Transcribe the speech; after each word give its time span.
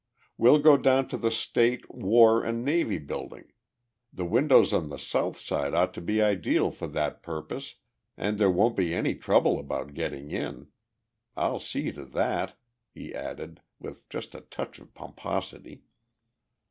"We'll 0.35 0.57
go 0.57 0.77
down 0.77 1.09
to 1.09 1.17
the 1.17 1.29
State, 1.29 1.85
War, 1.93 2.43
and 2.43 2.65
Navy 2.65 2.97
Building. 2.97 3.51
The 4.11 4.25
windows 4.25 4.73
on 4.73 4.89
the 4.89 4.97
south 4.97 5.37
side 5.37 5.75
ought 5.75 5.93
to 5.93 6.01
be 6.01 6.23
ideal 6.23 6.71
for 6.71 6.87
that 6.87 7.21
purpose 7.21 7.75
and 8.17 8.39
there 8.39 8.49
won't 8.49 8.75
be 8.75 8.95
any 8.95 9.13
trouble 9.13 9.59
about 9.59 9.93
getting 9.93 10.31
in. 10.31 10.69
I'll 11.37 11.59
see 11.59 11.91
to 11.91 12.03
that," 12.03 12.57
he 12.89 13.13
added, 13.13 13.61
with 13.77 14.09
just 14.09 14.33
a 14.33 14.41
touch 14.41 14.79
of 14.79 14.91
pomposity. 14.95 15.83